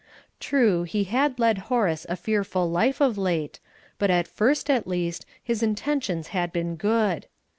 True, 0.39 0.81
he 0.81 1.03
had 1.03 1.37
led 1.37 1.59
Horace 1.69 2.07
a 2.09 2.15
fearful 2.15 2.67
life 2.67 3.01
of 3.01 3.19
late, 3.19 3.59
but 3.99 4.09
at 4.09 4.27
first, 4.27 4.67
at 4.67 4.87
least, 4.87 5.27
his 5.43 5.61
intentions 5.61 6.29
had 6.29 6.51
been 6.51 6.75
good. 6.75 7.27